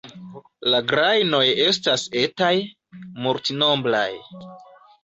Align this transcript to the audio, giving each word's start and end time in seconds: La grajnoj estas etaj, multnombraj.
La 0.73 0.79
grajnoj 0.91 1.43
estas 1.67 2.07
etaj, 2.23 2.51
multnombraj. 3.29 4.11